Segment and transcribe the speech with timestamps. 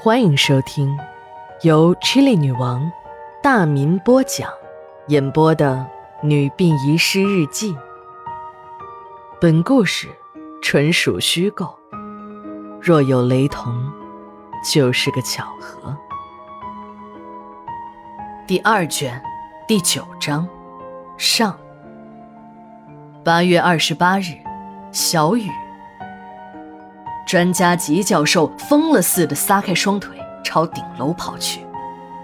[0.00, 0.96] 欢迎收听
[1.62, 2.88] 由 Chili 女王
[3.42, 4.48] 大民播讲、
[5.08, 5.84] 演播的
[6.26, 7.72] 《女病遗失日记》。
[9.40, 10.06] 本故事
[10.62, 11.76] 纯属虚构，
[12.80, 13.74] 若有雷同，
[14.72, 15.96] 就是个巧合。
[18.46, 19.20] 第二卷
[19.66, 20.48] 第九章
[21.16, 21.58] 上。
[23.24, 24.36] 八月二十八日，
[24.92, 25.50] 小雨。
[27.28, 31.60] 专家吉教授疯了似的撒开双腿朝顶楼跑去，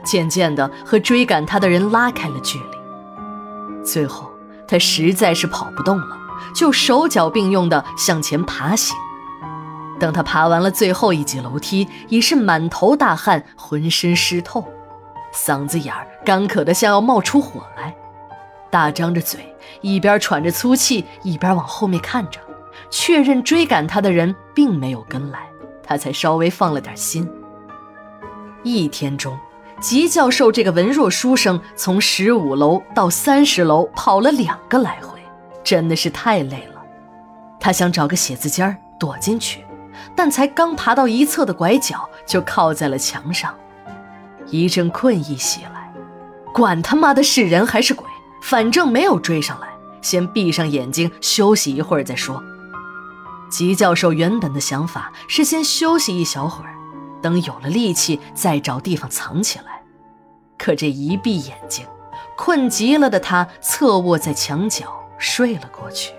[0.02, 3.84] 渐渐的和追赶他的人拉开了距离。
[3.84, 4.30] 最后，
[4.66, 6.16] 他实在是跑不动了，
[6.56, 8.96] 就手脚并用的向前爬行。
[10.00, 14.66] 等他爬完了最后一级楼梯，已是满头大汗，浑身湿透，
[15.34, 17.94] 嗓子眼儿干渴的像要冒出火来，
[18.70, 22.40] 大张着嘴，一边喘着粗气，一边往后面看着。
[22.96, 25.48] 确认追赶他的人并没有跟来，
[25.82, 27.28] 他才稍微放了点心。
[28.62, 29.36] 一天中，
[29.80, 35.20] 吉教授这个文弱书生从十五楼到三十楼跑了两个来回，
[35.64, 36.80] 真的是太累了。
[37.58, 39.64] 他想找个写字间躲进去，
[40.14, 43.52] 但才刚爬到一侧的拐角，就靠在了墙上。
[44.46, 45.92] 一阵困意袭来，
[46.52, 48.06] 管他妈的是人还是鬼，
[48.40, 49.66] 反正没有追上来，
[50.00, 52.40] 先闭上眼睛休息一会儿再说。
[53.54, 56.74] 吉教授原本的想法是先休息一小会儿，
[57.22, 59.80] 等有了力气再找地方藏起来。
[60.58, 61.86] 可这一闭眼睛，
[62.36, 66.12] 困极了的他侧卧在墙角睡了过去。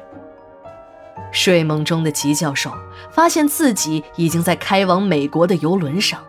[1.30, 2.72] 睡梦中的吉教授
[3.12, 6.22] 发现自己已经在开往美国的游轮上，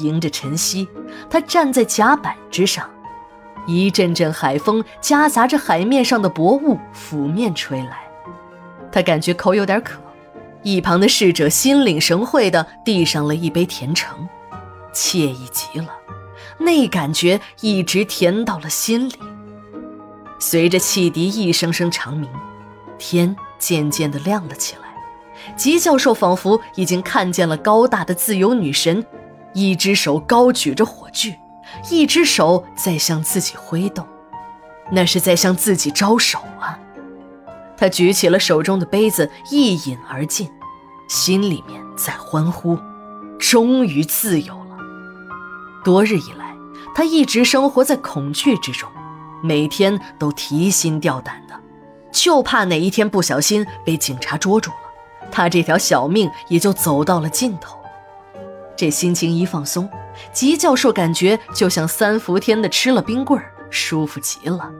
[0.00, 0.86] 迎着晨曦，
[1.30, 2.86] 他站在甲板之上，
[3.66, 8.06] 一阵阵海风夹杂着海面上的薄雾拂面吹来，
[8.92, 9.98] 他感觉口有点渴。
[10.66, 14.28] 一旁的侍者心领神会地递上了一杯甜橙，
[14.92, 15.90] 惬意极了，
[16.58, 19.14] 那感觉一直甜到了心里。
[20.40, 22.28] 随着汽笛一声声长鸣，
[22.98, 25.54] 天渐渐地亮了起来。
[25.54, 29.06] 吉教授仿佛已经看见了高大的自由女神，
[29.54, 31.38] 一只手高举着火炬，
[31.92, 34.04] 一只手在向自己挥动，
[34.90, 36.76] 那是在向自己招手啊！
[37.76, 40.50] 他举起了手中的杯子，一饮而尽。
[41.08, 42.78] 心里面在欢呼，
[43.38, 44.76] 终于自由了。
[45.84, 46.56] 多日以来，
[46.94, 48.90] 他一直生活在恐惧之中，
[49.42, 51.54] 每天都提心吊胆的，
[52.10, 57.78] 就怕哪一天不小心被警察捉住了，他这条小命也就走到了尽头。
[58.76, 59.88] 这心情一放松，
[60.32, 63.40] 吉教授感觉就像三伏天的吃了冰棍，
[63.70, 64.70] 舒服极了。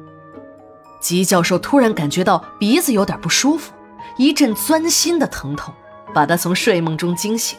[1.01, 3.73] 吉教授突然感觉到鼻子有点不舒服，
[4.19, 5.73] 一阵钻心的疼痛。
[6.15, 7.59] 把他从睡梦中惊醒，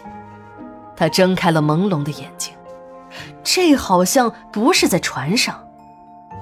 [0.95, 2.53] 他睁开了朦胧的眼睛，
[3.43, 5.63] 这好像不是在船上。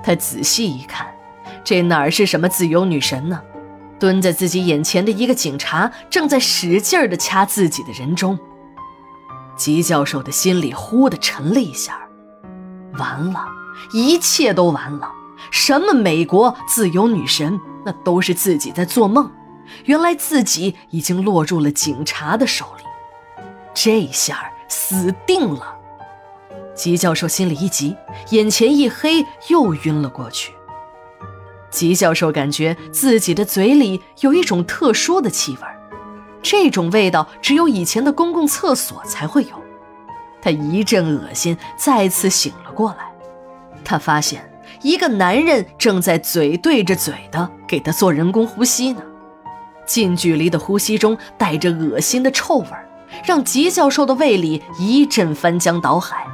[0.03, 1.07] 他仔细一看，
[1.63, 3.41] 这哪是什么自由女神呢？
[3.97, 8.37] 蹲在自己眼前的一个警察正在使劲儿地掐自己的人中。
[9.55, 11.97] 吉教授的心里忽地沉了一下，
[12.99, 13.47] 完了，
[13.93, 15.09] 一切都完了。
[15.49, 19.31] 什么美国自由女神，那都是自己在做梦。
[19.85, 22.83] 原来自己已经落入了警察的手里，
[23.73, 25.75] 这下死定了！
[26.73, 27.95] 吉教授心里一急，
[28.31, 30.53] 眼前一黑，又晕了过去。
[31.69, 35.67] 吉教授感觉自己的嘴里有一种特殊的气味，
[36.41, 39.61] 这种味道只有以前的公共厕所才会有。
[40.41, 43.11] 他一阵恶心，再次醒了过来。
[43.83, 44.49] 他发现
[44.81, 49.01] 一个男人正在嘴对着嘴的给他做人工呼吸呢。
[49.85, 52.67] 近距离的呼吸中带着恶心的臭味
[53.23, 56.27] 让吉教授的胃里一阵翻江倒海。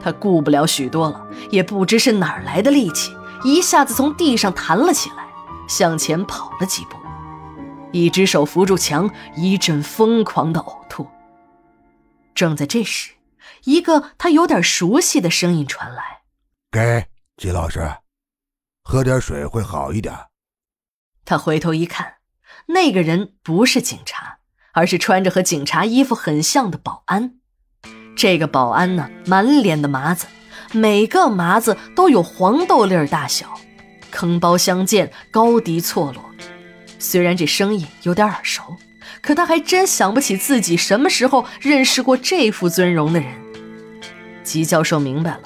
[0.00, 3.12] 他顾不了许多了，也不知是哪儿来的力气，
[3.44, 5.24] 一下子从地上弹了起来，
[5.68, 6.96] 向前跑了几步，
[7.92, 11.06] 一只手扶住墙，一阵疯狂的呕吐。
[12.34, 13.12] 正在这时，
[13.64, 16.22] 一个他有点熟悉的声音传来
[16.72, 17.06] ：“给
[17.36, 17.88] 吉老师，
[18.82, 20.12] 喝点水会好一点。”
[21.24, 22.14] 他回头一看。
[22.66, 24.38] 那个人不是警察，
[24.72, 27.34] 而是穿着和警察衣服很像的保安。
[28.14, 30.26] 这个保安呢，满脸的麻子，
[30.72, 33.58] 每个麻子都有黄豆粒儿大小，
[34.10, 36.24] 坑包相间，高低错落。
[36.98, 38.76] 虽然这声音有点耳熟，
[39.20, 43.28] 可他还真想不起自己什么时候认识过这副尊容的人。
[44.44, 45.40] 吉教授明白了，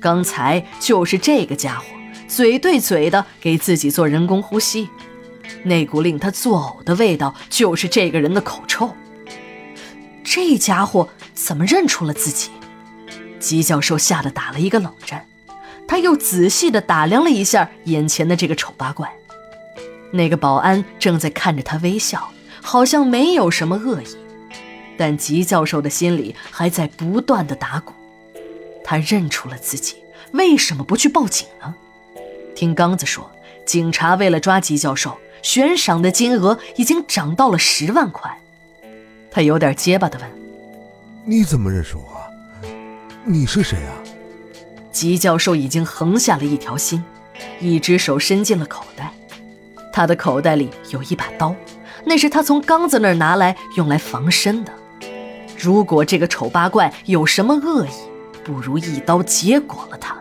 [0.00, 1.84] 刚才就是这个家伙
[2.28, 4.88] 嘴对嘴的给自己做人工呼吸。
[5.66, 8.94] 那股令他作呕的味道，就是这个人的口臭。
[10.22, 12.50] 这家伙怎么认出了自己？
[13.40, 15.26] 吉教授吓得打了一个冷战，
[15.88, 19.12] 他又仔细地打量了一下眼前的这个丑八怪。
[20.12, 22.30] 那个保安正在看着他微笑，
[22.62, 24.16] 好像没有什么恶意，
[24.96, 27.92] 但吉教授的心里还在不断的打鼓。
[28.84, 29.96] 他认出了自己，
[30.30, 31.74] 为什么不去报警呢？
[32.54, 33.28] 听刚子说，
[33.66, 38.30] 警察为了抓吉教授，悬赏的金额已经涨到了十万块。
[39.30, 40.28] 他有点结巴的问
[41.24, 42.02] ：“你怎么认识我？
[43.24, 43.92] 你是谁啊？”
[44.90, 47.04] 吉教授已经横下了一条心，
[47.60, 49.12] 一只手伸进了口袋。
[49.92, 51.54] 他的口袋里有一把刀，
[52.04, 54.72] 那是他从刚子那儿拿来用来防身的。
[55.58, 57.90] 如果这个丑八怪有什么恶意，
[58.42, 60.16] 不如一刀结果了他。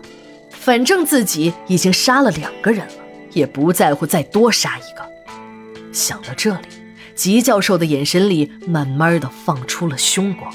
[0.50, 2.94] 反正自己已经杀了两个人了，
[3.36, 5.08] 也不在乎再多杀一个。
[5.94, 6.68] 想到这里，
[7.14, 10.52] 吉教授的眼神里慢慢的放出了凶光。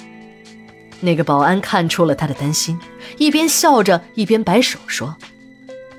[0.99, 2.79] 那个保安看出了他的担心，
[3.17, 5.17] 一边笑着一边摆手说：“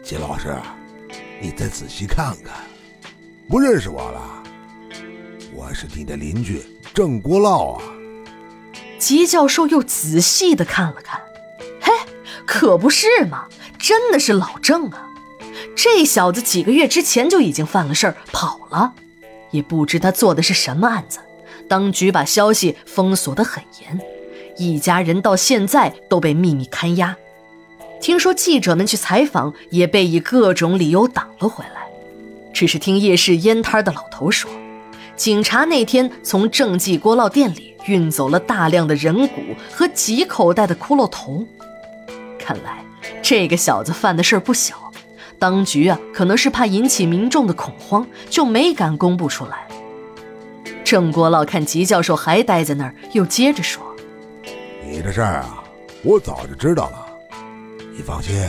[0.04, 0.56] 吉老师，
[1.42, 2.54] 你再仔细看看。”
[3.50, 4.44] 不认识我了，
[5.54, 6.62] 我是你的邻居
[6.94, 7.84] 郑国烙啊。
[8.98, 11.20] 吉教授又仔细的看了看，
[11.82, 11.92] 嘿，
[12.46, 13.48] 可不是嘛，
[13.80, 15.08] 真的是老郑啊。
[15.84, 18.94] 这小子几个月之前就已经犯了事儿跑了，
[19.50, 21.18] 也不知他做的是什么案子。
[21.68, 24.00] 当局把消息封锁的很严，
[24.58, 27.16] 一家人到现在都被秘密看押。
[28.00, 31.88] 听说记者们去采访，也被以各种理由挡了回来。
[32.54, 34.52] 只是听夜市烟摊的老头说，
[35.16, 39.42] 警察那天从正记锅烙店里运走了大量的人骨
[39.74, 41.44] 和几口袋的骷髅头。
[42.38, 42.86] 看来
[43.24, 44.76] 这个小子犯的事儿不小，
[45.42, 49.68] 当局啊可能是怕引起民众的恐慌，就没敢公布出来。
[50.84, 53.84] 郑国老看吉教授还待在那儿，又接着说
[54.88, 55.64] ：“你的事儿啊，
[56.04, 57.08] 我早就知道了。
[57.92, 58.40] 你放心，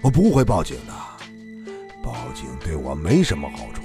[0.00, 0.92] 我不会报警的。”
[2.02, 3.82] 报警对我没什么好处，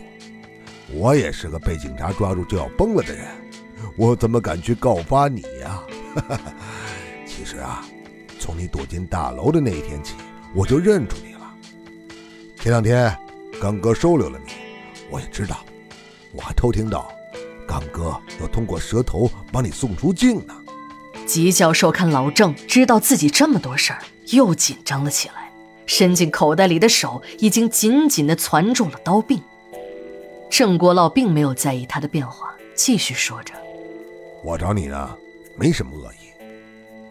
[0.92, 3.24] 我也是个被警察抓住就要崩了的人，
[3.96, 5.80] 我怎么敢去告发你呀？
[7.24, 7.86] 其实啊，
[8.40, 10.16] 从你躲进大楼的那一天起，
[10.56, 11.37] 我就认出你了。
[12.60, 13.16] 前两天，
[13.62, 14.52] 刚哥收留了你，
[15.12, 15.64] 我也知道，
[16.34, 17.10] 我还偷听到，
[17.68, 20.54] 刚哥要通过蛇头帮你送出境呢。
[21.26, 24.02] 吉教授看老郑知道自己这么多事儿，
[24.32, 25.52] 又紧张了起来。
[25.86, 29.42] 伸进口袋里的手已经紧紧地攥住了刀柄。
[30.50, 33.54] 郑国烙并没有在意他的变化，继续说着
[34.44, 35.18] ：“我找你呢，
[35.56, 36.44] 没什么恶意。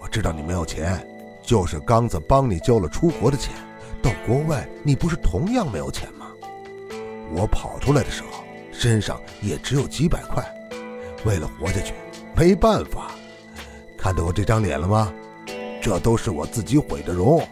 [0.01, 1.07] 我知道你没有钱，
[1.43, 3.55] 就是刚子帮你交了出国的钱。
[4.07, 6.29] 到国外，你不是同样没有钱吗？
[7.35, 10.45] 我跑出来的时候，身上也只有几百块。
[11.25, 11.93] 为了活下去，
[12.37, 13.11] 没办法。
[13.99, 15.13] 看到我这张脸了吗？
[15.83, 17.45] 这都是我自己毁的容。”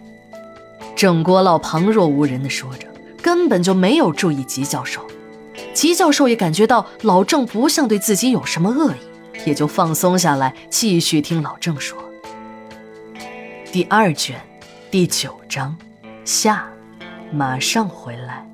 [0.95, 2.87] 郑国老旁若无人地说着，
[3.21, 5.05] 根本就没有注意吉教授。
[5.73, 11.99] 吉教授也感觉到老郑不像对自己有什么恶意，也就放松下来，继续听老郑说。
[13.73, 14.41] 第二卷，
[14.89, 15.77] 第九章，
[16.25, 16.65] 下，
[17.31, 18.54] 马上回来。